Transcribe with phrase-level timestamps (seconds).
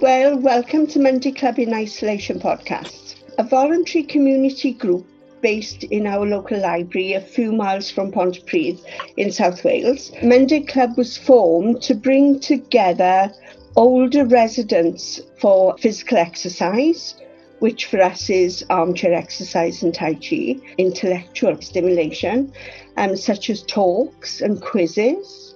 [0.00, 5.04] Well, welcome to Monday Club in Isolation podcast, a voluntary community group
[5.40, 8.80] based in our local library a few miles from Pontypridd
[9.16, 10.12] in South Wales.
[10.22, 13.32] Monday Club was formed to bring together
[13.74, 17.16] older residents for physical exercise,
[17.58, 22.52] which for us is armchair exercise and Tai Chi, intellectual stimulation,
[22.98, 25.47] um, such as talks and quizzes,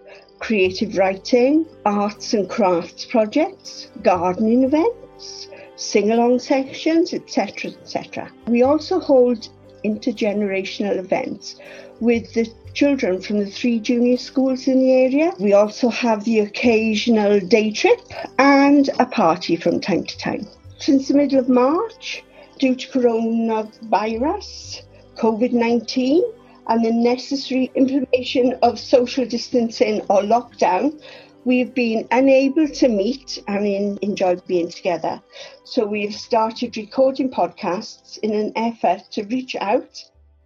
[0.43, 8.29] creative writing, arts and crafts projects, gardening events, sing-along sections, etc., etc.
[8.49, 9.49] We also hold
[9.85, 11.57] intergenerational events
[12.01, 15.33] with the children from the three junior schools in the area.
[15.39, 18.01] We also have the occasional day trip
[18.39, 20.49] and a party from time to time.
[20.79, 22.25] Since the middle of March,
[22.59, 24.83] due to coronavirus,
[25.17, 26.25] COVID 19,
[26.69, 31.03] and the necessary implementation of social distancing or lockdown,
[31.45, 35.21] we've been unable to meet and enjoy being together.
[35.65, 40.03] So we've started recording podcasts in an effort to reach out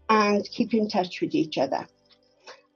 [0.09, 1.87] and keep in touch with each other.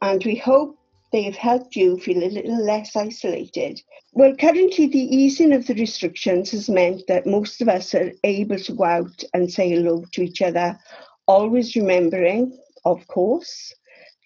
[0.02, 0.77] And we hope
[1.12, 3.80] they have helped you feel a little less isolated.
[4.12, 8.58] Well, currently, the easing of the restrictions has meant that most of us are able
[8.58, 10.78] to go out and say hello to each other,
[11.27, 13.74] always remembering, of course,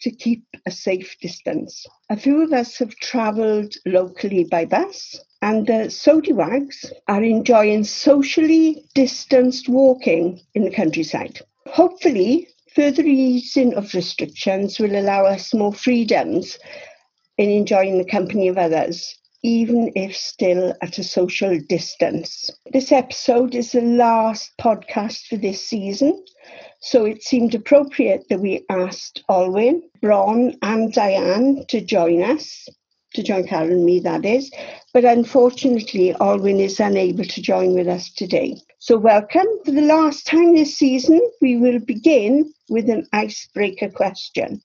[0.00, 1.86] to keep a safe distance.
[2.10, 8.84] A few of us have travelled locally by bus, and the Sodiwags are enjoying socially
[8.94, 11.40] distanced walking in the countryside.
[11.68, 16.58] Hopefully, further easing of restrictions will allow us more freedoms
[17.38, 22.50] in enjoying the company of others, even if still at a social distance.
[22.72, 26.24] This episode is the last podcast for this season,
[26.80, 32.66] so it seemed appropriate that we asked Olwyn, Bron, and Diane to join us,
[33.12, 34.50] to join Carol and me, that is.
[34.94, 38.56] But unfortunately, Olwyn is unable to join with us today.
[38.78, 39.46] So, welcome.
[39.66, 44.62] For the last time this season, we will begin with an icebreaker question.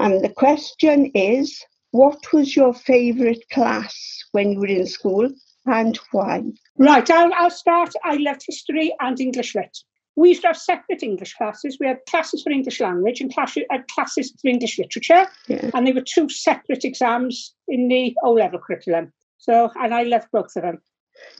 [0.00, 5.28] And the question is What was your favourite class when you were in school
[5.66, 6.42] and why?
[6.78, 7.92] Right, I'll, I'll start.
[8.04, 9.76] I loved history and English lit.
[10.16, 11.78] We used to have separate English classes.
[11.80, 15.70] We had classes for English language and classes, uh, classes for English literature, Yeah.
[15.74, 19.12] and they were two separate exams in the O level curriculum.
[19.38, 20.78] So, and I loved both of them.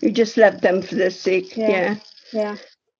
[0.01, 1.69] You just loved them for the sake, Yeah.
[1.71, 1.95] yeah.
[2.33, 2.57] Yeah.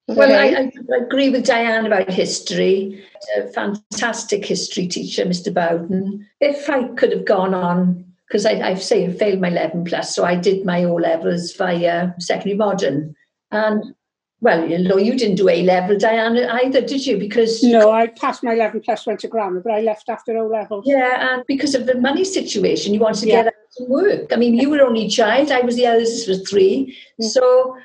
[0.09, 3.05] Well, I, I agree with Diane about history.
[3.39, 5.53] A fantastic history teacher, Mr.
[5.53, 6.27] Bowden.
[6.41, 10.15] If I could have gone on, because I, I say I failed my 11 plus,
[10.15, 13.15] so I did my O levels via secondary modern.
[13.53, 13.95] And
[14.41, 17.19] well, you know, you didn't do A level, Diane, either, did you?
[17.19, 20.47] Because No, I passed my 11 plus, went to grammar, but I left after O
[20.47, 20.85] levels.
[20.89, 23.43] yeah, and because of the money situation, you wanted to Yeah.
[23.43, 24.33] get out and work.
[24.33, 25.53] I mean, you were only child.
[25.53, 27.25] I was the eldest was three, Mm.
[27.31, 27.77] so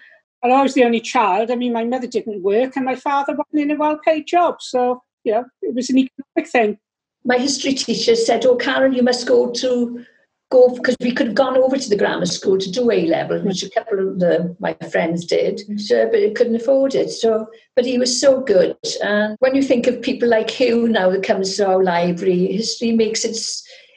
[0.45, 1.51] And I was the only child.
[1.51, 4.61] I mean, my mother didn't work, and my father wasn't in a well paid job.
[4.61, 6.78] So, you know, it was an economic thing.
[7.25, 10.05] my history teacher said, "Oh, Karen, you must go to
[10.51, 13.41] go because we could have gone over to the grammar school to do A level,
[13.41, 15.78] which a couple of the, my friends did, mm-hmm.
[15.78, 17.09] so, but it couldn't afford it.
[17.09, 18.78] So, but he was so good.
[19.03, 22.91] And when you think of people like Hugh now that comes to our library, history
[22.91, 23.38] makes it.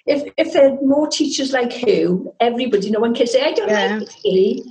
[0.07, 3.69] If if there are more teachers like Hugh, everybody, no one can say, "I don't
[3.69, 3.99] Yeah.
[3.99, 4.63] like history."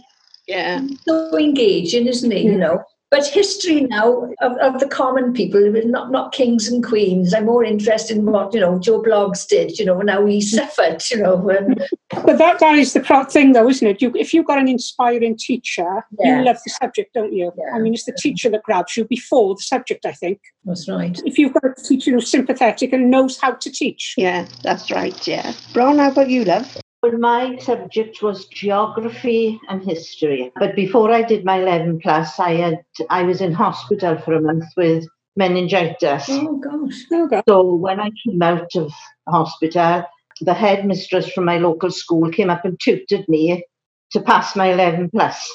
[0.48, 0.86] Yeah.
[1.08, 2.42] So engaging, isn't he?
[2.42, 2.84] You know.
[3.10, 7.34] But history now of, of the common people, not not kings and queens.
[7.34, 9.80] I'm more interested in what you know Joe Bloggs did.
[9.80, 10.44] You know, and how he mm.
[10.44, 11.02] suffered.
[11.10, 11.76] You know, when
[12.10, 14.02] But that, that is the pro- thing, though, isn't it?
[14.02, 16.40] You, if you've got an inspiring teacher, Yeah.
[16.40, 17.52] you love the subject, don't you?
[17.58, 17.76] Yeah.
[17.76, 20.40] I mean, it's the teacher that grabs you before the subject, I think.
[20.64, 21.20] that's right.
[21.26, 24.14] If you've got a teacher who's sympathetic and knows how to teach.
[24.18, 25.54] Yeah, that's right, yeah.
[25.74, 26.78] Bron, how about you, love?
[27.08, 30.52] Well, my subject was geography and history.
[30.60, 34.42] But before I did my 11 plus, I had I was in hospital for a
[34.42, 35.08] month with
[35.38, 36.26] meningitis.
[36.28, 37.06] Oh gosh.
[37.14, 37.44] Oh, God.
[37.48, 38.92] So when I came out of
[39.26, 40.04] hospital,
[40.42, 43.64] the headmistress from my local school came up and tutored me
[44.12, 45.50] to pass my 11 plus.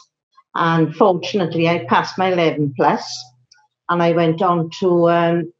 [0.55, 3.25] And fortunately, I passed my 11 plus,
[3.91, 5.53] and I went on to um,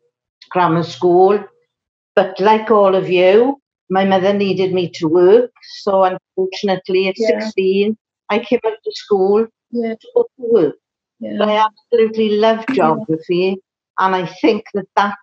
[0.49, 1.39] grammar school.
[2.17, 3.62] But like all of you,
[3.97, 5.53] my mother needed me to work.
[5.85, 7.41] So unfortunately, at Yeah.
[7.41, 7.97] 16,
[8.35, 9.95] I came out to school Yeah.
[10.03, 10.77] to go to work.
[11.39, 13.57] But I absolutely love geography,
[13.99, 15.17] and I think that that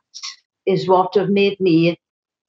[0.66, 1.98] is what have made me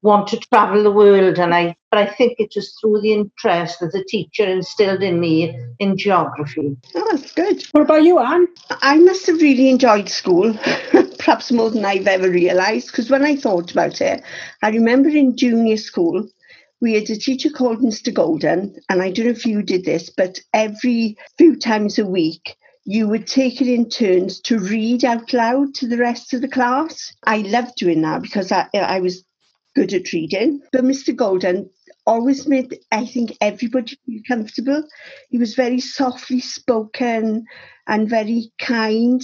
[0.02, 1.38] want to travel the world.
[1.38, 5.20] And I, but I think it was through the interest that the teacher instilled in
[5.20, 6.76] me in geography.
[6.94, 7.62] Oh, that's good.
[7.72, 8.48] What about you, Anne?
[8.82, 10.54] I must have really enjoyed school,
[11.18, 14.22] perhaps more than I've ever realised, because when I thought about it,
[14.62, 16.26] I remember in junior school,
[16.80, 18.12] we had a teacher called Mr.
[18.12, 22.56] Golden, and I don't know if you did this, but every few times a week,
[22.84, 26.48] you would take it in turns to read out loud to the rest of the
[26.48, 27.12] class.
[27.24, 29.22] I loved doing that because I, I was
[29.74, 30.60] good at reading.
[30.72, 31.14] But Mr.
[31.14, 31.70] Golden
[32.06, 34.84] always made, I think, everybody feel comfortable.
[35.30, 37.44] He was very softly spoken
[37.86, 39.22] and very kind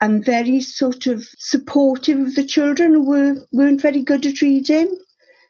[0.00, 4.96] and very sort of supportive of the children who were, weren't very good at reading.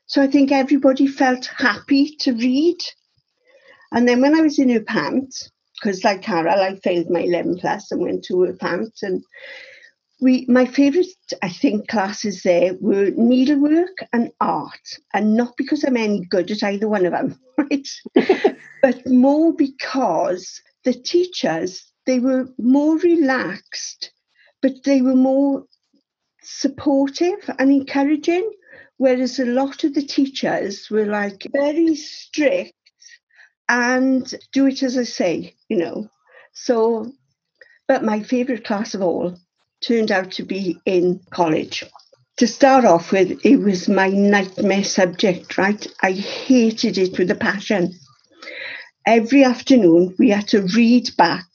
[0.06, 2.78] So I think everybody felt happy to read.
[3.92, 5.34] And then when I was in Y Pant,
[5.74, 9.22] because like Carol, I failed my 11 plus and went to Y Pant and
[10.20, 11.06] we my favourite
[11.42, 16.62] I think classes there were needlework and art and not because I'm any good at
[16.62, 17.88] either one of them right?
[18.82, 24.12] But more because the teachers they were more relaxed
[24.62, 25.64] but they were more
[26.42, 28.50] supportive and encouraging
[28.96, 32.72] whereas a lot of the teachers were like very strict
[33.68, 36.08] and do it as I say you know.
[36.52, 37.12] So
[37.86, 39.38] but my favourite class of all
[39.80, 41.84] turned out to be in college.
[42.38, 45.86] To start off with, it was my nightmare subject, right?
[46.02, 47.94] I hated it with a passion.
[49.06, 51.46] Every afternoon, we had to read back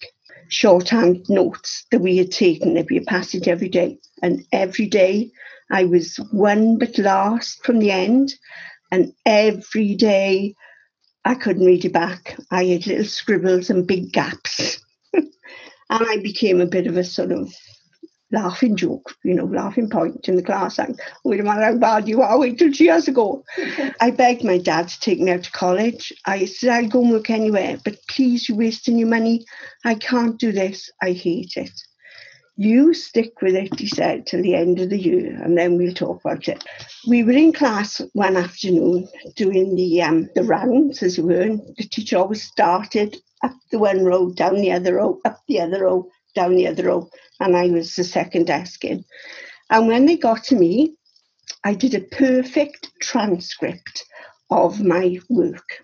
[0.49, 3.97] shorthand notes that we had taken, had passed every day.
[4.21, 5.31] And every day,
[5.71, 8.33] I was one but last from the end.
[8.91, 10.55] And every day,
[11.25, 12.37] I couldn't read it back.
[12.51, 14.83] I had little scribbles and big gaps.
[15.13, 15.29] and
[15.89, 17.53] I became a bit of a sort of
[18.33, 20.79] laughing joke, you know, laughing point in the class.
[20.79, 23.45] And wait a minute, how bad you are, wait till she has to go.
[24.01, 26.11] I begged my dad to take me out to college.
[26.25, 29.45] I said, I'll go and work anywhere, but please, you're wasting your money.
[29.85, 30.91] I can't do this.
[31.01, 31.71] I hate it.
[32.55, 35.93] You stick with it, he said, till the end of the year, and then we'll
[35.93, 36.63] talk about it.
[37.07, 41.61] We were in class one afternoon doing the um, the rounds, as it were, and
[41.77, 45.83] the teacher always started up the one row, down the other row, up the other
[45.83, 47.09] row, down the other row,
[47.39, 49.03] and I was the second desk in.
[49.69, 50.95] And when they got to me,
[51.63, 54.05] I did a perfect transcript
[54.49, 55.83] of my work.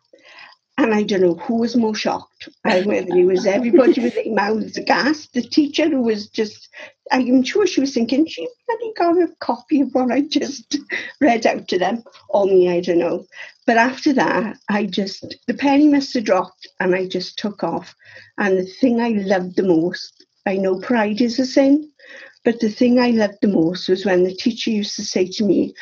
[0.78, 4.34] And I don't know who was more shocked, I whether it was everybody with their
[4.34, 6.70] mouths aghast, the teacher who was just,
[7.12, 10.78] I'm sure she was thinking, she bloody got a copy of what I just
[11.22, 13.26] read out to them, or me, I don't know.
[13.68, 17.94] But after that, I just, the penny must have dropped and I just took off.
[18.38, 21.90] And the thing I loved the most I know pride is a sin,
[22.44, 25.44] but the thing I loved the most was when the teacher used to say to
[25.44, 25.74] me,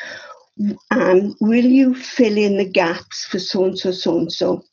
[0.90, 4.64] um, will you fill in the gaps for so and so, so and so?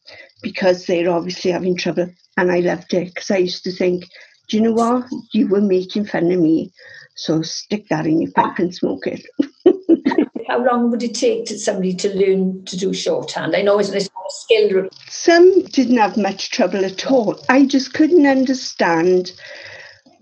[0.42, 2.10] Because they're obviously having trouble.
[2.38, 4.06] And I loved it because I used to think,
[4.50, 5.06] do you know what?
[5.32, 6.72] You were making fun of me.
[7.16, 9.26] So stick that in your pipe and smoke it.
[10.48, 13.56] How long would it take to somebody to learn to do shorthand?
[13.56, 14.90] I know it's, not a skill.
[15.08, 17.40] Some didn't have much trouble at all.
[17.50, 19.32] I just couldn't understand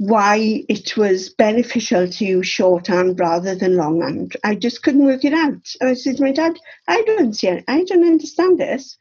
[0.07, 4.35] why it was beneficial to use shorthand rather than longhand.
[4.43, 5.65] I just couldn't work it out.
[5.79, 6.59] And I said to my dad,
[6.89, 7.63] I don't see it.
[7.69, 8.97] I don't understand this.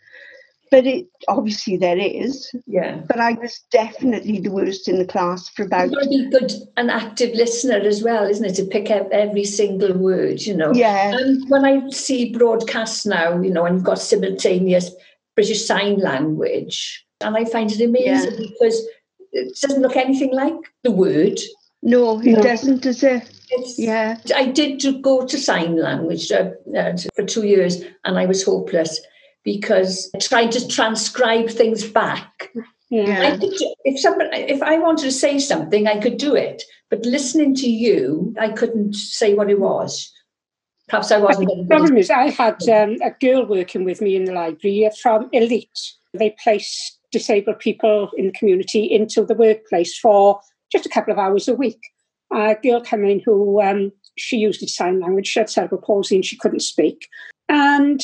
[0.71, 2.51] But it obviously there is.
[2.67, 3.01] Yeah.
[3.09, 5.91] But I was definitely the worst in the class for about.
[5.91, 8.55] You've got to be good, an active listener as well, isn't it?
[8.55, 10.73] To pick up every single word, you know.
[10.73, 11.17] Yeah.
[11.17, 14.91] And when I see broadcasts now, you know, and you've got simultaneous
[15.35, 18.47] British Sign Language, and I find it amazing yeah.
[18.49, 18.87] because
[19.33, 21.39] it doesn't look anything like the word.
[21.83, 22.43] No, it no.
[22.43, 23.29] doesn't, does it?
[23.51, 24.19] It's, yeah.
[24.35, 29.01] I did go to sign language uh, uh, for two years and I was hopeless
[29.45, 32.51] because I tried to transcribe things back.
[32.89, 33.37] Yeah.
[33.37, 36.63] Could, if somebody, if I wanted to say something, I could do it.
[36.91, 40.13] But listening to you, I couldn't say what it was.
[40.89, 41.49] Perhaps I wasn't.
[41.49, 45.31] The problem is, I had um, a girl working with me in the library from
[45.33, 45.95] Elite.
[46.13, 50.41] They placed disabled people in the community into the workplace for
[50.73, 51.81] just a couple of hours a week.
[52.33, 56.25] A girl came in who um, she used sign language, she had cerebral palsy and
[56.25, 57.09] she couldn't speak.
[57.49, 58.03] And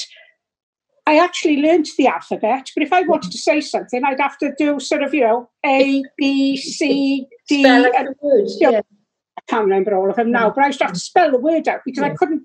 [1.06, 4.52] I actually learned the alphabet, but if I wanted to say something, I'd have to
[4.58, 7.62] do sort of, you know, A, B, C, D.
[7.64, 10.80] Spell And, words, you know, I can't remember all of them now, but I used
[10.80, 12.12] to have to spell the word out because yeah.
[12.12, 12.42] I couldn't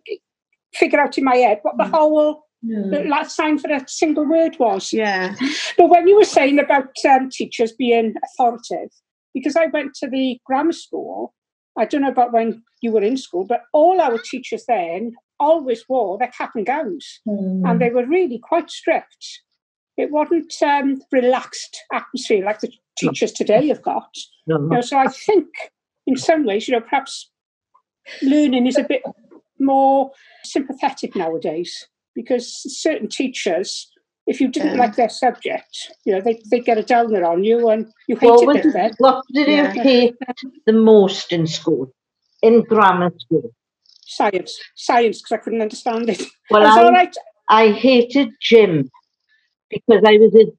[0.74, 4.58] figure out in my head what the whole the last sign for a single word
[4.60, 4.94] was.
[4.94, 5.36] Yeah.
[5.78, 8.90] But when you were saying about um, teachers being authoritative,
[9.34, 11.34] because I went to the grammar school,
[11.78, 15.84] I don't know about when you were in school, but all our teachers then always
[15.90, 17.70] wore their cap and gowns, mm.
[17.70, 19.42] and they were really quite strict.
[19.98, 23.46] It wasn't um, relaxed atmosphere like the teachers no.
[23.46, 24.10] today have got.
[24.48, 24.64] No, no.
[24.64, 25.48] You know, so I think,
[26.08, 27.30] in some ways, you know, perhaps
[28.22, 29.04] learning is a bit
[29.60, 30.12] more
[30.44, 31.88] sympathetic nowadays.
[32.16, 33.92] Because certain teachers,
[34.28, 37.70] if you didn't like their subject, you know, they they get a downer on you
[37.70, 38.96] and you hated What, it then.
[38.98, 39.74] what did you Yeah.
[39.74, 40.16] hate
[40.66, 41.94] the most in school?
[42.42, 43.52] In grammar school?
[44.06, 46.22] Science, science, because I couldn't understand it.
[46.50, 47.16] Well, I was I, all right.
[47.50, 48.90] I hated gym
[49.70, 50.52] because I was in,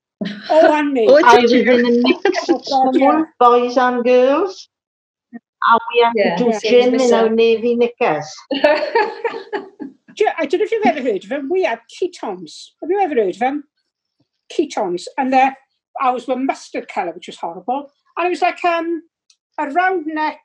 [0.50, 1.06] Oh, and me.
[1.08, 1.60] Oh, I was you?
[1.60, 3.24] in a mixed Oh, God, school, yeah.
[3.38, 4.68] boys and girls.
[5.32, 6.60] And we had Yeah, to do yeah.
[6.60, 8.26] gym in our navy knickers.
[10.18, 11.48] You- I don't know if you've ever heard of them.
[11.50, 12.70] We had ketons.
[12.80, 13.64] Have you ever heard of them?
[14.52, 15.04] Ketons.
[15.18, 15.56] And they're,
[16.00, 17.90] ours were mustard colour, which was horrible.
[18.16, 19.02] And it was like um,
[19.58, 20.40] a round neck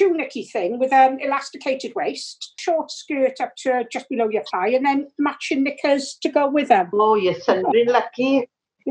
[0.00, 4.86] tunicky thing with an elasticated waist, short skirt up to just below your thigh, and
[4.86, 6.88] then matching knickers to go with them.
[6.94, 8.48] Oh, you're sounding lucky.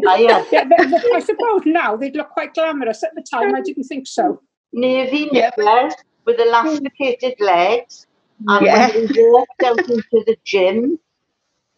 [0.08, 3.04] I had Yeah, they- they- I suppose now they'd look quite glamorous.
[3.04, 4.42] At the time, I didn't think so.
[4.74, 5.50] navy Yeah.
[5.58, 8.06] knickers with elasticated legs.
[8.48, 8.90] And Yeah.
[8.90, 11.00] when we walked out into the gym,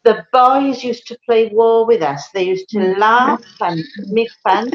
[0.04, 2.30] the boys used to play war with us.
[2.34, 2.98] They used to mm.
[2.98, 4.72] laugh and make fun.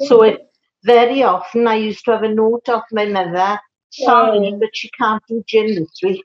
[0.00, 0.50] So it,
[0.84, 5.22] very often I used to have a note off my mother, sorry, but she can't
[5.28, 6.24] do gym this week.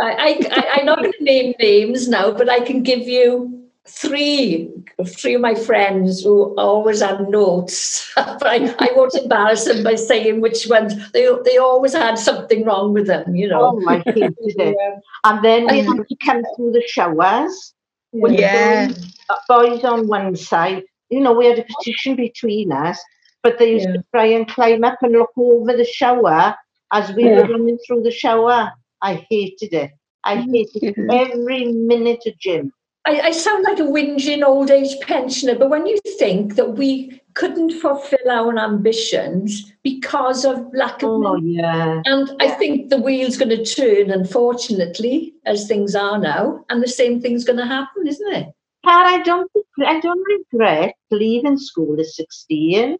[0.00, 3.63] I, I, I, I'm not going to name names now, but I can give you
[3.86, 4.70] three,
[5.06, 8.10] three of my friends who always had notes.
[8.16, 10.94] but I, I won't embarrass them by saying which ones.
[11.12, 13.78] They, they always had something wrong with them, you know.
[13.78, 14.34] Oh, I hated.
[14.56, 14.96] Yeah.
[15.24, 17.74] And then we had to come through the showers.
[18.12, 18.88] with Yeah.
[19.28, 20.84] uh, boys on one side.
[21.10, 22.98] You know, we had a petition between us,
[23.42, 23.94] but they used Yeah.
[23.96, 26.54] to try and climb up and look over the shower
[26.92, 27.42] as we Yeah.
[27.42, 28.72] were running through the shower.
[29.02, 29.90] I hated it.
[30.24, 31.12] I hated Yeah.
[31.12, 32.72] every minute of gym.
[33.06, 37.20] I, I sound like a whinging old age pensioner, but when you think that we
[37.34, 42.00] couldn't fulfill our ambitions because of lack of Oh money, yeah.
[42.06, 46.88] and I think the wheel's going to turn, unfortunately, as things are now, and the
[46.88, 48.48] same thing's going to happen, isn't it?
[48.82, 49.50] But I don't
[49.84, 52.96] I don't regret leaving school at sixteen.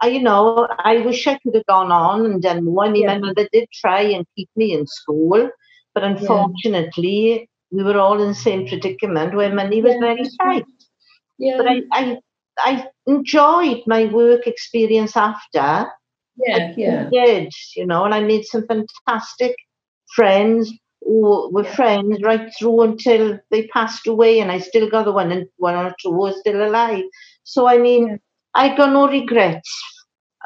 [0.00, 2.84] I, you know, I wish I could have gone on and done more.
[2.84, 3.14] I mean, Yeah.
[3.14, 5.50] my mother did try and keep me in school,
[5.92, 10.64] but unfortunately, we were all in the same predicament where money was Yeah, very tight.
[11.38, 12.18] Yeah, but I, I
[12.58, 15.86] I enjoyed my work experience after.
[16.36, 17.10] yeah, yeah.
[17.10, 18.04] Did you know?
[18.04, 19.54] And I made some fantastic
[20.14, 20.72] friends
[21.02, 25.30] who were friends right through until they passed away, and I still got the one
[25.32, 27.04] and one or two who are still alive.
[27.44, 28.18] So I mean,
[28.54, 29.70] I got no regrets.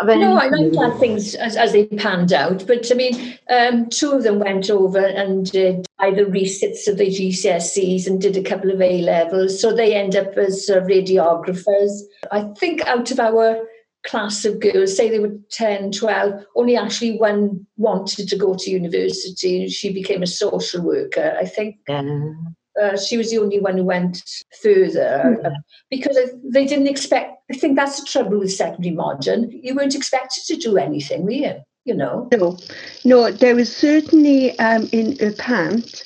[0.00, 2.66] No, I like glad things as, as they panned out.
[2.66, 7.06] But I mean, um, two of them went over and did either resits of the
[7.06, 9.60] GCSEs and did a couple of A levels.
[9.60, 12.00] So they end up as uh, radiographers.
[12.30, 13.62] I think out of our
[14.04, 18.70] class of girls, say they were 10, 12, only actually one wanted to go to
[18.70, 19.68] university.
[19.68, 21.36] She became a social worker.
[21.38, 22.32] I think Yeah.
[22.80, 24.22] Uh, she was the only one who went
[24.62, 25.50] further uh,
[25.90, 27.38] because they didn't expect.
[27.50, 29.50] I think that's the trouble with secondary modern.
[29.50, 31.54] You weren't expected to do anything, were you?
[31.84, 32.28] You know.
[32.32, 32.56] No,
[33.04, 36.04] no, there was certainly um, in a pant,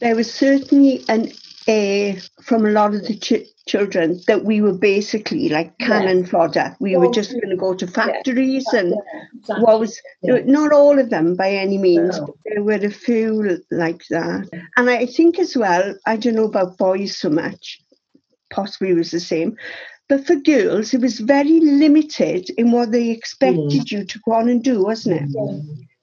[0.00, 1.30] there was certainly an
[1.70, 6.76] air from a lot of the ch- children that we were basically like cannon fodder.
[6.80, 8.94] We were Oh, just going to go to factories and
[9.38, 9.64] Exactly.
[9.64, 10.40] what was Yeah.
[10.44, 12.26] not all of them by any means, No.
[12.26, 14.48] but there were a few like that.
[14.76, 17.80] And I think as well, I don't know about boys so much,
[18.50, 19.56] possibly it was the same,
[20.08, 23.90] but for girls, it was very limited in what they expected mm.
[23.92, 25.28] you to go on and do, wasn't it?
[25.28, 25.58] Yeah.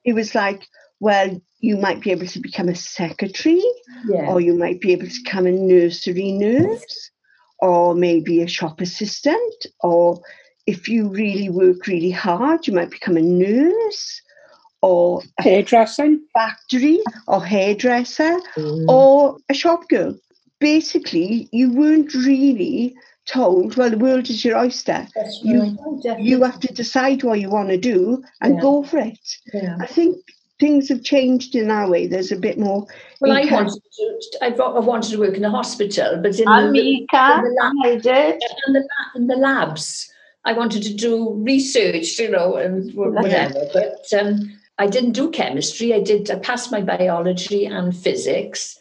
[0.05, 0.61] It was like,
[0.99, 3.61] well, you might be able to become a secretary,
[4.07, 4.27] Yeah.
[4.29, 7.11] or you might be able to become a nursery nurse,
[7.59, 10.21] or maybe a shop assistant, or
[10.67, 14.21] if you really work really hard, you might become a nurse,
[14.81, 16.21] or a Hairdressing.
[16.33, 18.85] factory, or hairdresser, Mm.
[18.87, 20.15] or a shop girl.
[20.59, 25.07] Basically, you weren't really told, well, the world is your oyster.
[25.43, 26.17] You- Oh.
[26.19, 28.61] You have to decide what you want to do and Yeah.
[28.61, 29.19] go for it.
[29.53, 29.77] Yeah.
[29.81, 30.17] I think
[30.59, 32.07] things have changed in that way.
[32.07, 32.85] There's a bit more.
[33.21, 34.19] Well, I wanted to.
[34.41, 37.07] I wa- I wanted to work in a hospital, but in And the, me, in
[37.11, 38.41] the lab- I did.
[38.67, 40.11] in the, in the labs.
[40.45, 43.65] I wanted to do research, you know, and wh- whatever.
[43.73, 45.93] But um, I didn't do chemistry.
[45.93, 46.31] I did.
[46.31, 48.77] I passed my biology and physics,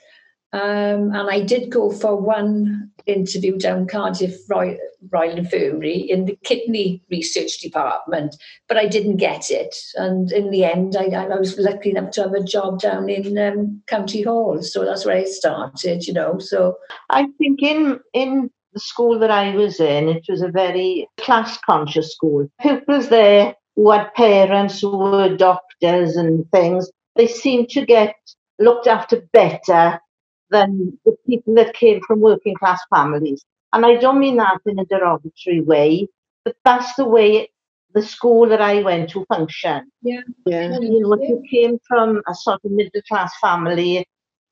[0.52, 4.76] um, and I did go for one interview down Cardiff Royal,
[5.12, 8.36] Infirmary in the kidney research department,
[8.68, 9.74] but I didn't get it.
[9.94, 13.38] And in the end, I, I was lucky enough to have a job down in
[13.38, 16.06] um, County Hall, so that's where I started.
[16.06, 16.76] You know, so
[17.10, 21.58] I think in in the school that I was in, it was a very class
[21.64, 22.48] conscious school.
[22.60, 28.14] Pupils there who had parents who were doctors and things, they seemed to get
[28.58, 30.00] looked after better
[30.50, 33.44] than the people that came from working class families.
[33.72, 36.08] And I don't mean that in a derogatory way,
[36.44, 37.50] but that's the way
[37.94, 39.90] the school that I went to functioned.
[40.02, 40.20] Yeah.
[40.44, 40.78] Yeah.
[40.78, 44.06] You know, if you came from a sort of middle class family,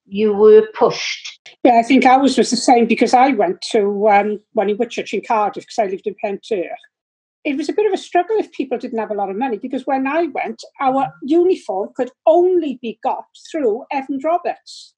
[0.06, 1.50] you were pushed.
[1.62, 5.12] Yeah, I think ours was the same because I went to um, one in Whitchurch
[5.12, 6.68] in Cardiff because I lived in Pentyrch.
[7.44, 9.58] It was a bit of a struggle if people didn't have a lot of money
[9.58, 14.93] because when I went, our uniform could only be got through Evan Roberts.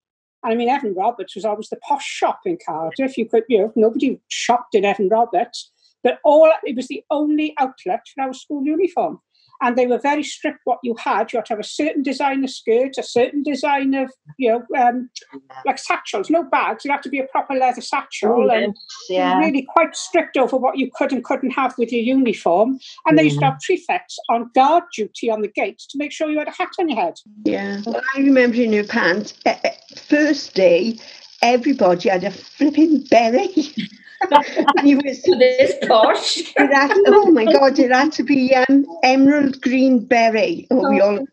[0.47, 3.19] I mean, Evan Roberts was always the posh shop in Cardiff.
[3.19, 5.73] You could, you know, nobody shopped in Evan Roberts,
[6.05, 9.21] but all it was the only outlet for our school uniform.
[9.63, 11.33] And they were very strict what you had.
[11.33, 14.63] You had to have a certain design of skirt, a certain design of, you know,
[14.79, 15.11] um,
[15.65, 16.85] like satchels, no bags.
[16.85, 18.51] You had to be a proper leather satchel.
[18.51, 18.77] and
[19.09, 19.39] yeah.
[19.39, 22.79] really quite strict over what you could and couldn't have with your uniform.
[23.07, 26.31] And they used to have prefects on guard duty on the gate to make sure
[26.31, 27.15] you had a hat on your head.
[27.45, 27.81] Yeah.
[27.87, 29.35] Well, I remember in your pants,
[29.97, 30.99] first day,
[31.43, 33.75] everybody had a flipping beret.
[34.31, 36.39] and you was, This posh.
[36.39, 40.67] it had, oh my God, it had to be um, emerald green beret.
[40.71, 41.27] Oh, we all,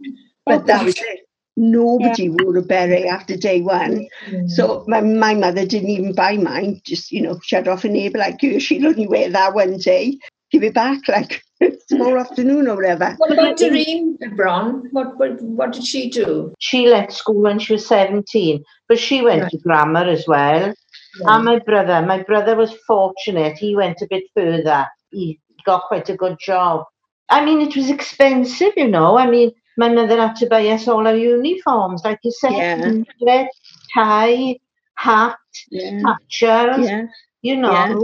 [0.45, 1.19] but that was it.
[1.55, 4.07] Nobody wore a beret after day one.
[4.47, 6.81] So my, my mother didn't even buy mine.
[6.85, 8.59] Just, you know, shut off a neighbour like you.
[8.59, 10.17] She'll only wear that one day.
[10.51, 11.43] Give it back like
[11.89, 13.15] tomorrow afternoon or whatever.
[13.17, 14.87] What about Doreen Bron?
[14.91, 16.53] What, what what did she do?
[16.59, 19.51] She left school when she was 17, but she went Right.
[19.51, 20.73] to grammar as well.
[21.21, 23.57] And my brother, my brother was fortunate.
[23.57, 24.87] He went a bit further.
[25.11, 26.85] He got quite a good job.
[27.29, 29.17] I mean, it was expensive, you know.
[29.17, 33.45] I mean, my mother had to buy us all our uniforms, like you said, Yeah.
[33.93, 34.57] tie,
[34.95, 35.37] hat,
[35.71, 36.01] Yeah.
[36.03, 37.05] patches, Yeah.
[37.41, 37.71] you know.
[37.71, 37.95] Yeah.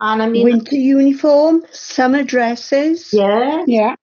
[0.00, 3.12] And I mean, Winter uniform, summer dresses.
[3.12, 3.94] yeah, Yeah.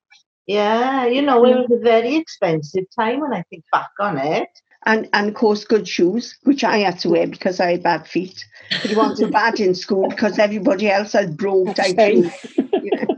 [0.48, 4.50] yeah, you know, it was a very expensive time when I think back on it.
[4.86, 8.06] And, and of course, good shoes, which I had to wear because I had bad
[8.08, 8.46] feet.
[8.70, 12.34] But it wasn't bad in school because everybody else had broke the shoes.
[12.58, 13.13] you know.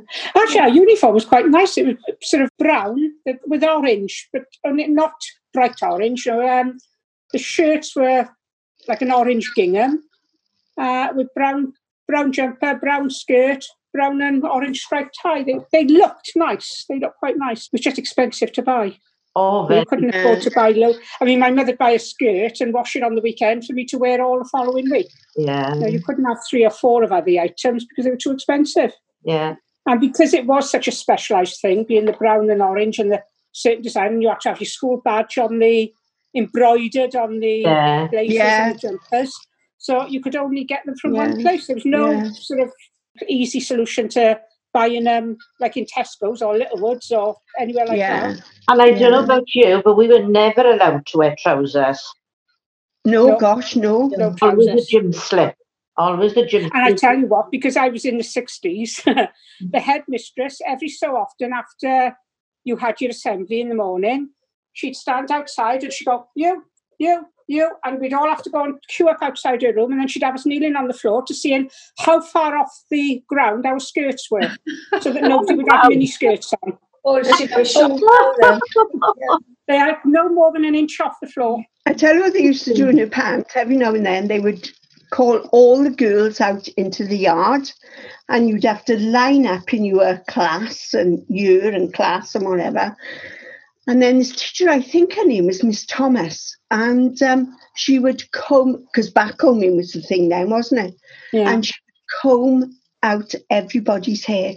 [0.36, 1.76] Actually, our uniform was quite nice.
[1.76, 2.98] It was sort of brown
[3.46, 5.12] with orange, but not
[5.52, 6.26] bright orange.
[6.26, 6.78] Um,
[7.32, 8.28] the shirts were
[8.88, 10.02] like an orange gingham
[10.78, 11.74] uh, with brown
[12.06, 15.42] brown jumper, brown skirt, brown and orange striped tie.
[15.42, 16.84] They, they looked nice.
[16.88, 17.66] They looked quite nice.
[17.66, 18.98] It was just expensive to buy.
[19.36, 20.20] Oh, We couldn't Yeah.
[20.20, 20.94] afford to buy low.
[21.20, 23.84] I mean, my mother'd buy a skirt and wash it on the weekend for me
[23.86, 25.08] to wear all the following week.
[25.36, 28.30] yeah, You, you couldn't have three or four of other items because they were too
[28.30, 28.92] expensive.
[29.24, 33.10] yeah, And because it was such a specialised thing, being the brown and orange and
[33.10, 35.92] the certain design, and you had to have your school badge on the
[36.36, 38.08] embroidered on the yeah.
[38.12, 38.66] laces Yeah.
[38.66, 39.34] and the jumpers.
[39.78, 41.66] So you could only get them from one place.
[41.66, 42.30] There was no Yeah.
[42.32, 42.72] sort of
[43.28, 44.40] easy solution to
[44.74, 48.32] buying them like in Tesco's or Littlewoods or anywhere like yeah.
[48.32, 48.42] that.
[48.68, 52.02] And I don't know about you, but we were never allowed to wear trousers.
[53.06, 53.38] No, No.
[53.38, 54.08] gosh, no.
[54.08, 54.86] No Always a trousers.
[54.88, 55.56] gym slip.
[55.96, 59.30] Always a gym And I tell you what, because I was in the 60s, the
[59.62, 59.80] mm.
[59.80, 62.16] headmistress, every so often after
[62.64, 64.30] you had your assembly in the morning,
[64.72, 66.64] she'd stand outside and she'd go, You,
[66.98, 67.70] you, you.
[67.84, 69.92] And we'd all have to go and queue up outside her room.
[69.92, 73.22] And then she'd have us kneeling on the floor to seeing how far off the
[73.28, 74.50] ground our skirts were
[75.00, 76.78] so that nobody would have mini skirts on.
[77.04, 78.02] Oh, she was shocked.
[79.66, 81.64] They had no more than an inch off the floor.
[81.86, 83.52] I tell you what they used to do in the pants.
[83.54, 84.68] Every now and then they would
[85.10, 87.70] call all the girls out into the yard
[88.28, 92.96] and you'd have to line up in your class and year and class and whatever.
[93.86, 98.30] And then this teacher, I think her name was Miss Thomas, and um, she would
[98.32, 100.94] comb, because back backcombing was the thing then, wasn't it?
[101.32, 101.50] Yeah.
[101.50, 104.54] And she would comb out everybody's hair.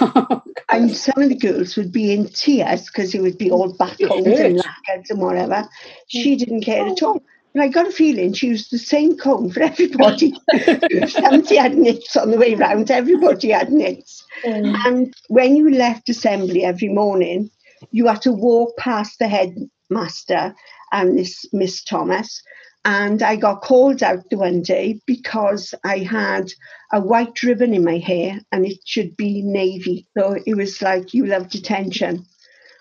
[0.72, 4.26] And some of the girls would be in tears because it would be all backcombed
[4.26, 4.56] and Good.
[4.56, 5.68] lacquered and whatever.
[6.06, 7.20] She didn't care at all.
[7.52, 10.32] But I got a feeling she used the same comb for everybody.
[11.08, 14.24] Somebody had knits on the way round, everybody had knits.
[14.44, 17.50] And when you left assembly every morning,
[17.90, 20.54] you had to walk past the headmaster
[20.92, 22.42] and this Miss Thomas.
[22.84, 26.50] And I got called out the one day because I had
[26.92, 30.06] a white ribbon in my hair and it should be navy.
[30.16, 32.24] So it was like, you love detention.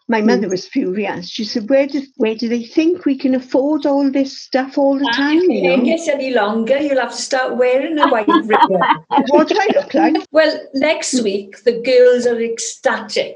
[0.07, 0.51] My mother hmm.
[0.51, 1.29] was furious.
[1.29, 4.97] She said, where do, where do they think we can afford all this stuff all
[4.97, 5.41] the time?
[5.41, 5.83] You know?
[5.83, 8.81] gets any longer, you'll have to start wearing a white ribbon.
[9.27, 10.15] What do I look like?
[10.31, 13.35] Well, next week the girls are ecstatic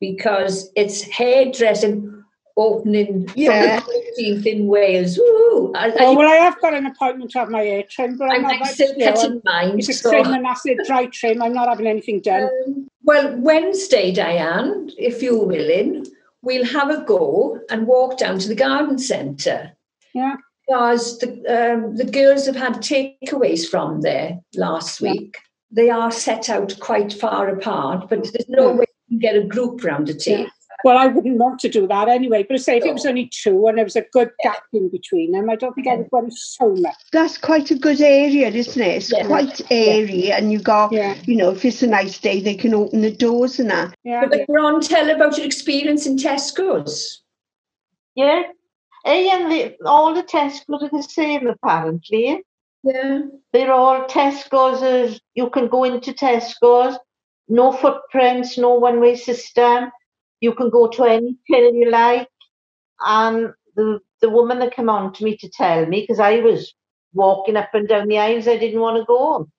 [0.00, 2.14] because it's hairdressing
[2.56, 3.80] opening Yeah.
[3.80, 5.16] from the 15th in Wales.
[5.18, 5.72] Woo!
[5.74, 8.36] I, oh, well, I have got an appointment to have my hair trimmed, but I'm,
[8.36, 9.78] I'm, not I'm like, still cutting mine.
[9.78, 11.40] It's a so- trim and acid dry trim.
[11.40, 12.48] I'm not having anything done.
[12.66, 16.04] Um, well, Wednesday, Diane, if you're willing,
[16.42, 19.72] we'll have a go and walk down to the garden centre.
[20.12, 20.36] Yeah.
[20.66, 25.12] Because the um, the girls have had takeaways from there last Yeah.
[25.12, 25.38] week.
[25.70, 28.76] They are set out quite far apart, but there's no Yeah.
[28.76, 28.87] way can
[29.18, 30.50] get a group round a table.
[30.84, 32.44] Well, I wouldn't want to do that anyway.
[32.44, 34.88] But I say if it was only two and there was a good gap in
[34.90, 36.94] between them, I don't think anybody's so much.
[37.12, 38.96] That's quite a good area, isn't it?
[38.96, 39.26] It's Yeah.
[39.26, 41.16] quite airy, and you got, Yeah.
[41.24, 43.94] you know, if it's a nice day, they can open the doors and that.
[44.04, 44.26] Yeah.
[44.30, 47.22] But Ron, tell about your experience in Tesco's.
[48.14, 48.44] Yeah.
[49.04, 52.44] Hey, and the, all the Tesco's are the same apparently.
[52.84, 53.22] Yeah.
[53.52, 54.82] They're all Tesco's.
[54.82, 56.98] Is, you can go into Tesco's,
[57.48, 59.90] no footprints, no one-way system.
[60.40, 62.28] You can go to any till you like.
[63.00, 66.74] And the the woman that came on to me to tell me, because I was
[67.14, 69.18] walking up and down the aisles, I didn't want to go.
[69.34, 69.52] on.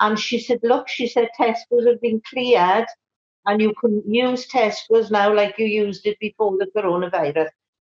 [0.00, 2.86] And she said, look, she said Tesco's have been cleared
[3.46, 7.48] and you can use Tesco's now like you used it before the coronavirus.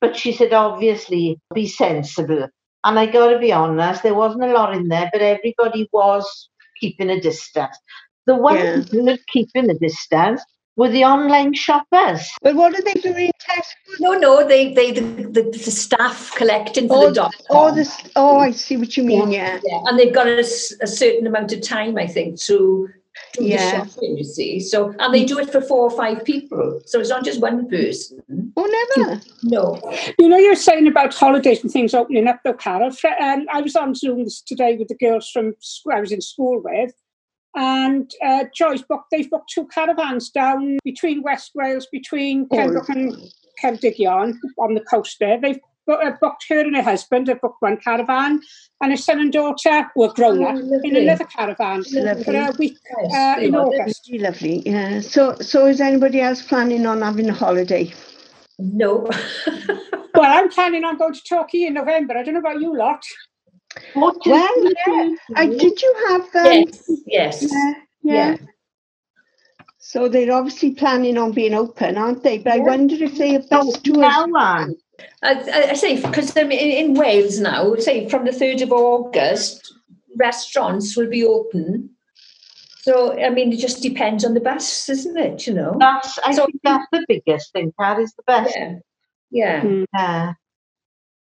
[0.01, 2.47] But she said, obviously, be sensible.
[2.83, 6.49] And I got to be honest, there wasn't a lot in there, but everybody was
[6.79, 7.77] keeping a distance.
[8.29, 8.81] The ones Yeah.
[8.91, 10.39] who were keeping the distance
[10.77, 12.21] were the online shoppers.
[12.43, 13.99] But what are they doing in Tesco?
[14.05, 15.01] No, no, they they the,
[15.37, 17.35] the, the staff collecting for Oh, the dot.
[17.49, 19.59] oh, this, oh, I see what you mean, yeah.
[19.69, 20.43] Yeah, and they've got a
[21.01, 22.87] certain amount of time, I think, to
[23.33, 23.57] do Yeah.
[23.83, 24.13] the shopping.
[24.19, 27.25] You see, so and they do it for four or five people, so it's not
[27.29, 28.21] just one person.
[28.55, 29.21] Oh, never.
[29.55, 29.63] No,
[30.21, 32.91] You know, you're saying about holidays and things opening up, though, Carol.
[32.91, 34.19] Fre- Um, I was on Zoom
[34.51, 36.93] today with the girls from school I was in school with,
[37.55, 39.05] and uh, Joyce booked.
[39.11, 42.57] They've booked two caravans down between West Wales, between Oh.
[42.89, 43.15] And
[43.61, 45.39] Ceredigion on the coast there.
[45.41, 47.27] They've bu- uh, booked her and her husband.
[47.27, 48.41] Have booked one caravan,
[48.81, 52.23] and her son and daughter were grown up Oh, in another caravan Lovely.
[52.23, 52.77] for a week
[53.11, 53.55] Yes, uh, in.
[53.55, 54.07] August.
[54.09, 55.01] Really lovely, yeah.
[55.01, 57.91] So, so is anybody else planning on having a holiday?
[58.57, 59.09] no.
[60.15, 62.17] Well, I'm planning on going to Turkey in November.
[62.17, 63.01] I don't know about you lot.
[63.93, 65.15] What is Well, yeah.
[65.35, 68.13] I, did you have um, yes, yes, Yeah, yeah.
[68.31, 68.37] Yeah.
[69.77, 72.37] So they're obviously planning on being open, aren't they?
[72.37, 73.97] But I wonder if they have So best tours.
[73.97, 74.75] now on.
[75.23, 79.73] I, I- I say because in, in Wales now, say from the third of August,
[80.17, 81.89] restaurants will be open.
[82.81, 85.47] So I mean, it just depends on the bus, isn't it?
[85.47, 85.75] You know.
[85.79, 87.73] That's I So- think that's the biggest thing.
[87.79, 88.55] That is the best.
[88.55, 88.75] Yeah.
[89.31, 89.61] Yeah.
[89.61, 89.85] Mm.
[89.93, 90.33] Yeah.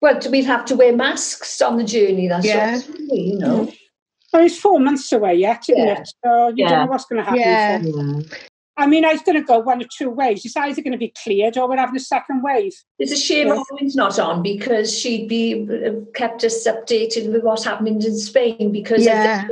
[0.03, 2.27] Well, we'd have to wear masks on the journey.
[2.29, 2.77] That's Yeah.
[2.79, 3.69] what, you know.
[4.33, 6.01] Well, it's four months away yet, isn't Yeah.
[6.01, 6.09] it?
[6.25, 6.69] So you Yeah.
[6.71, 7.41] don't know what's going to happen.
[7.41, 8.37] Yeah.
[8.79, 10.45] I mean, I was going to go one or two ways.
[10.47, 12.73] It's either going to be cleared or we're having a second wave.
[12.99, 13.62] It's a shame Yeah.
[13.71, 18.73] Owen's not on because she'd be uh, kept us updated with what's happening in Spain
[18.73, 19.47] because Yeah.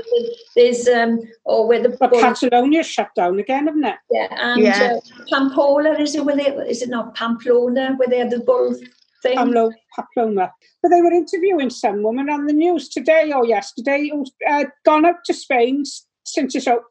[0.56, 3.96] there's um or where the But Catalonia's shut down again, haven't it?
[4.10, 4.96] yeah and Yeah.
[4.96, 8.74] Uh, Pamplona is it where they is it not Pamplona where they have the bull
[9.22, 9.36] thing?
[9.38, 10.50] Pamlo, Paploma.
[10.82, 15.04] But they were interviewing some woman on the news today or yesterday who's uh, gone
[15.06, 15.84] out to Spain
[16.24, 16.82] since it's out,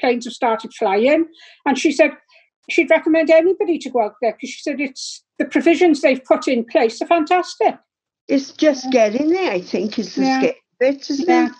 [0.00, 1.26] planes have started flying.
[1.66, 2.12] And she said
[2.70, 6.48] she'd recommend anybody to go out there because she said it's the provisions they've put
[6.48, 7.76] in place are fantastic.
[8.28, 10.38] It's just getting there, I think, is the Yeah.
[10.38, 11.46] scary bit, isn't Yeah.
[11.46, 11.52] it?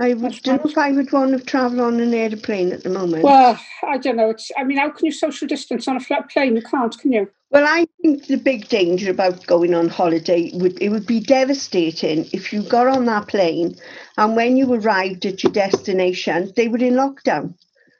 [0.00, 0.64] I would That's don't right.
[0.64, 3.22] know if I would want to travel on an aeroplane at the moment.
[3.22, 4.30] Well, I don't know.
[4.30, 4.50] It's.
[4.58, 6.56] I mean, how can you social distance on a flat plane?
[6.56, 7.30] You can't, can you?
[7.52, 12.26] Well, I think the big danger about going on holiday would it would be devastating
[12.32, 13.76] if you got on that plane
[14.16, 17.54] and when you arrived at your destination, they were in lockdown.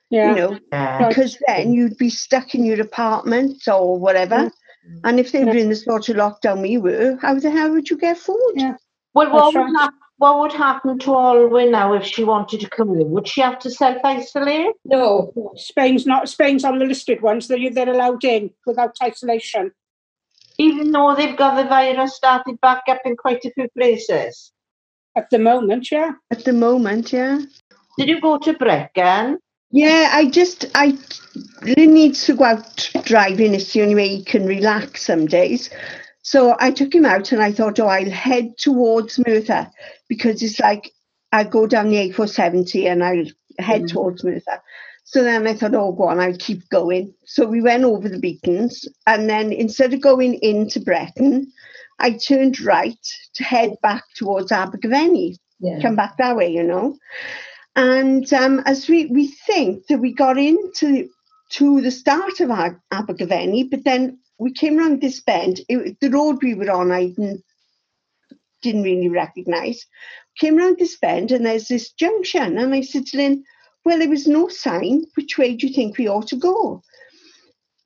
[0.09, 0.31] Yeah.
[0.31, 1.09] You know, Yeah.
[1.09, 4.51] because then you'd be stuck in your apartment or whatever.
[5.05, 7.89] And if they were in the sort of lockdown we were, how the hell would
[7.91, 8.53] you get food?
[8.57, 8.77] Yeah.
[9.15, 12.71] Well, what That's would, hap- what would happen to Olwyn now if she wanted to
[12.71, 13.11] come in?
[13.11, 14.77] Would she have to self isolate?
[14.85, 16.29] no, Spain's not.
[16.29, 17.49] Spain's on the listed ones.
[17.49, 19.73] They're they're allowed in without isolation.
[20.59, 24.53] Even though they've got the virus started back up in quite a few places.
[25.17, 26.13] At the moment, yeah.
[26.31, 27.41] At the moment, yeah.
[27.99, 29.39] Did you go to Brecon?
[29.73, 30.97] Yeah, I just I
[31.63, 33.55] Lynn needs to go out driving.
[33.55, 35.69] It's the only way he can relax some days.
[36.23, 39.69] So I took him out and I thought, oh, I'll head towards Merthyr
[40.13, 40.91] because it's like
[41.33, 43.25] I'll go down the A470 and I'll
[43.59, 43.89] head Mhm.
[43.89, 44.61] towards Merthyr.
[45.05, 47.15] So then I thought, oh, go on, I'll keep going.
[47.25, 51.51] So we went over the beacons and then instead of going into Brecon,
[51.99, 52.99] I turned right
[53.37, 55.81] to head back towards Abergavenny yeah.
[55.81, 56.97] come back that way, you know.
[57.75, 61.09] And um, as we, we think that we got into
[61.53, 65.61] to the start of Ab- Abergavenny, but then we came around this bend.
[65.69, 67.15] It, the road we were on, I
[68.63, 69.85] didn't, really recognise.
[70.39, 72.59] Came around this bend, and there's this junction.
[72.59, 73.45] And I said to Lynn,
[73.85, 75.05] "Well, there was no sign.
[75.15, 76.83] Which way do you think we ought to go?"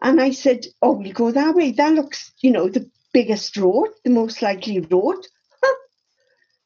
[0.02, 1.72] And I said, "Oh, we'll go that way.
[1.72, 5.26] That looks, you know, the biggest road, the most likely road."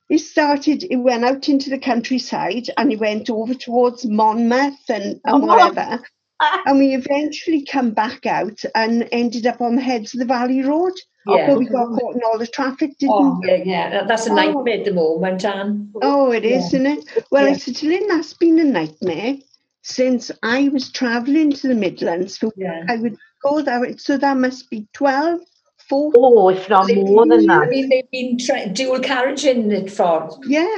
[0.09, 5.21] He started, he went out into the countryside and he went over towards Monmouth and,
[5.25, 5.47] and Oh.
[5.47, 6.03] whatever.
[6.67, 10.63] and we eventually come back out and ended up on the heads of the Valley
[10.63, 10.95] Road.
[11.37, 11.47] Yeah.
[11.49, 13.49] But we got caught in all the traffic, didn't Oh, we?
[13.49, 14.05] yeah, yeah.
[14.07, 14.35] That's a Oh.
[14.35, 15.91] nightmare at the moment, Anne.
[16.03, 17.05] Oh, it is, isn't it?
[17.31, 17.57] Well, I Yeah.
[17.57, 19.37] said to Lynn, that's been a nightmare
[19.83, 22.37] since I was travelling to the Midlands.
[22.39, 22.85] For, Yeah.
[22.89, 23.97] I would go there, way.
[23.97, 25.41] So that must be 12,
[25.89, 26.13] 4.
[26.17, 29.91] Oh, if not They've more than been- I mean, they've been try- dual carriaging it
[29.91, 30.69] for Yeah,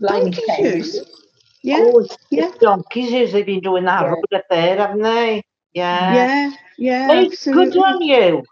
[0.00, 0.94] blimey Donkey ten years.
[0.94, 1.06] years.
[1.62, 2.46] yeah, Oh, it's, yeah.
[2.48, 4.08] it's donkeys years they've been doing that Yeah.
[4.08, 5.42] road up there, haven't they?
[5.74, 6.14] Yeah.
[6.14, 7.08] yeah, yeah.
[7.08, 7.64] Well, absolutely.
[7.72, 8.42] good on you.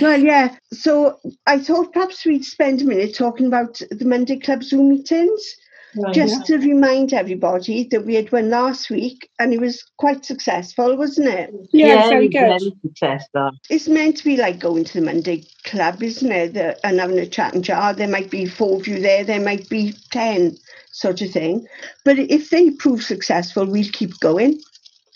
[0.00, 0.56] Well, yeah.
[0.72, 5.56] So I thought perhaps we'd spend a minute talking about the Monday Club Zoom meetings,
[5.98, 6.14] Right.
[6.14, 10.94] just to remind everybody that we had one last week and it was quite successful,
[10.96, 11.54] wasn't it?
[11.72, 12.60] Yeah, very good.
[12.60, 13.52] Very successful.
[13.70, 16.52] It's meant to be like going to the Monday Club, isn't it?
[16.54, 17.94] The, and having a chat and jar.
[17.94, 20.58] There might be four of you there, there might be 10,
[20.92, 21.66] sort of thing.
[22.04, 24.60] But if they prove successful, we'll keep going.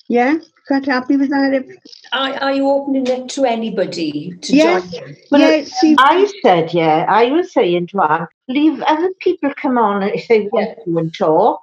[0.08, 0.36] Yeah?
[0.70, 1.52] Quite happy with that?
[1.52, 1.76] If-
[2.12, 4.88] Are, are you opening it to anybody to Yes.
[4.92, 5.16] join?
[5.32, 9.76] Well, yeah, see, I said, yeah, I was saying to Anne, leave other people come
[9.78, 11.60] on if they want to and talk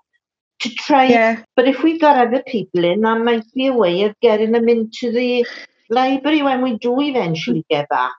[0.60, 1.06] to try.
[1.06, 1.44] yeah.
[1.56, 4.68] But if we got other people in, that might be a way of getting them
[4.68, 5.48] into the
[5.90, 8.12] library when we do eventually get back.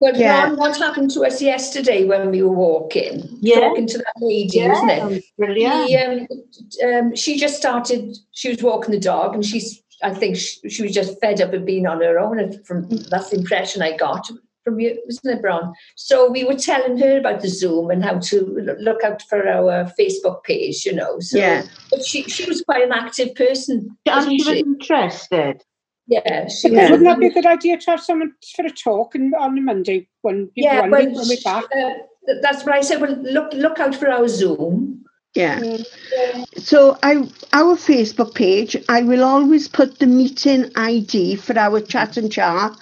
[0.00, 0.44] Well, Yeah.
[0.44, 3.26] Ron, what happened to us yesterday when we were walking?
[3.40, 3.60] Yeah.
[3.60, 5.24] Talking to that lady, wasn't it?
[5.38, 5.86] Brilliant.
[5.86, 6.26] He, um,
[6.86, 10.82] um, she just started, she was walking the dog and she's, I think she, she
[10.82, 12.38] was just fed up of being on her own.
[12.38, 14.30] And from that's the impression I got
[14.64, 15.74] from you, wasn't it, Bron?
[15.96, 19.90] So we were telling her about the Zoom and how to look out for our
[19.98, 21.18] Facebook page, you know.
[21.20, 21.64] So, Yeah.
[21.90, 25.62] But she, she was quite an active person, And wasn't she was interested.
[26.06, 26.90] Yeah, she Because was.
[26.90, 29.60] Wouldn't that be a good idea to have someone for a talk and on a
[29.60, 31.64] Monday when, Yeah, when, well, when we're back?
[31.64, 31.90] uh,
[32.42, 33.00] that's what I said.
[33.00, 35.04] Well, look, look out for our Zoom.
[35.38, 35.76] Yeah.
[36.56, 37.12] So I
[37.52, 42.72] our Facebook page, I will always put the meeting ID for our chat and chat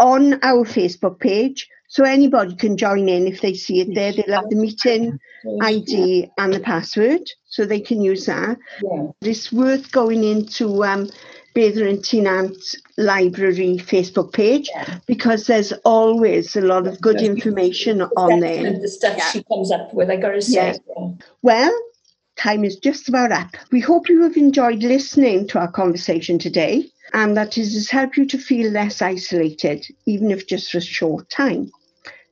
[0.00, 1.68] on our Facebook page.
[1.90, 4.12] So anybody can join in if they see it there.
[4.12, 5.18] They'll have the meeting
[5.62, 8.58] ID and the password, so they can use that.
[8.82, 9.06] Yeah.
[9.22, 11.08] It's worth going into um,
[11.54, 14.98] Beddau and Tynant Library Facebook page Yeah.
[15.06, 18.50] because there's always a lot of good information on there.
[18.66, 19.30] Excellent, The stuff Yeah.
[19.30, 20.76] she comes up with, I gotta say.
[20.96, 21.08] Yeah.
[21.42, 21.72] Well,
[22.38, 23.48] time is just about up.
[23.70, 28.16] We hope you have enjoyed listening to our conversation today and that it has helped
[28.16, 31.70] you to feel less isolated, even if just for a short time.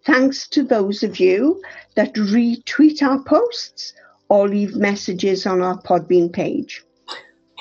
[0.05, 1.63] Thanks to those of you
[1.97, 3.93] that retweet our posts
[4.29, 6.83] or leave messages on our Podbean page.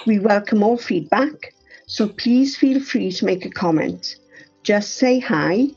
[0.06, 1.54] We welcome all feedback,
[1.88, 4.18] so please feel free to make a comment.
[4.64, 5.70] Just say hi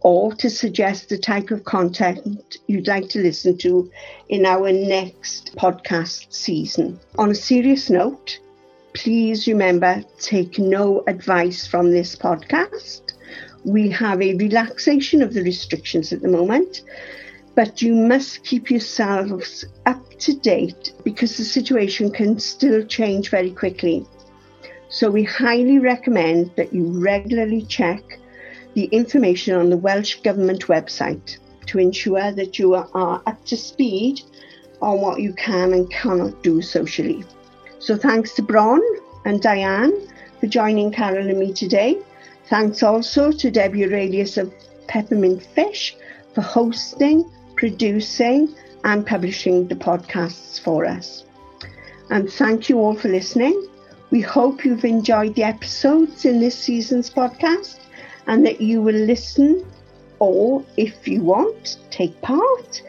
[0.00, 3.90] or to suggest the type of content you'd like to listen to
[4.28, 6.98] in our next podcast season.
[7.18, 8.38] On a serious note,
[8.94, 13.12] please remember take no advice from this podcast.
[13.64, 16.82] We have a relaxation of the restrictions at the moment,
[17.54, 23.50] but you must keep yourselves up to date because the situation can still change very
[23.50, 24.06] quickly.
[24.88, 28.19] So we highly recommend that you regularly check
[28.74, 34.20] the information on the Welsh Government website to ensure that you are up to speed
[34.80, 37.24] on what you can and cannot do socially.
[37.78, 38.80] So thanks to Bron
[39.24, 39.92] and Diane
[40.40, 41.98] for joining Carol and me today.
[42.46, 44.52] Thanks also to Debbie Aurelius of
[44.88, 45.96] Peppermint Fish
[46.34, 48.54] for hosting, producing,
[48.84, 51.24] and publishing the podcasts for us.
[52.10, 53.68] And thank you all for listening.
[54.10, 57.79] We hope you've enjoyed the episodes in this season's podcast
[58.30, 59.66] and that you will listen
[60.20, 62.80] or, if you want, take part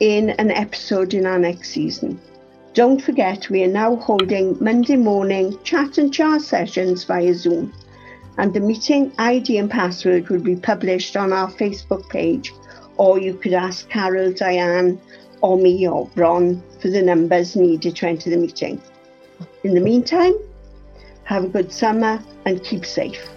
[0.00, 2.20] in an episode in our next season.
[2.74, 7.72] Don't forget, we are now holding Monday morning chat and chat sessions via Zoom,
[8.38, 12.52] and the meeting ID and password will be published on our Facebook page,
[12.96, 15.00] or you could ask Carol, Diane,
[15.40, 18.82] or me or Bron for the numbers needed to enter the meeting.
[19.62, 20.34] In the meantime,
[21.24, 23.28] have a good summer and keep safe.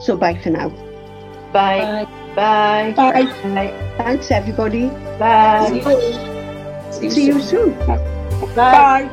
[0.00, 0.87] So bye for now.
[1.52, 2.06] Bye.
[2.34, 2.92] Bye.
[2.96, 3.24] Bye.
[3.24, 3.94] Bye.
[3.96, 4.88] Thanks everybody.
[5.18, 5.66] Bye.
[6.90, 7.72] See you- soon.
[7.86, 7.98] Bye.
[8.54, 9.10] Bye.